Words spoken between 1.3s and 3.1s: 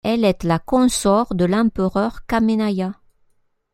de l'empereur Kamenaya.